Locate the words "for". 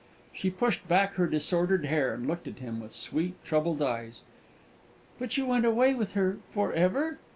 6.53-6.73